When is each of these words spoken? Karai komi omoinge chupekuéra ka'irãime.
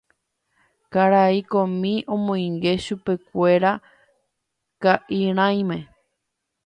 Karai 0.93 1.37
komi 1.51 1.93
omoinge 2.13 2.73
chupekuéra 2.83 3.71
ka'irãime. 4.83 5.77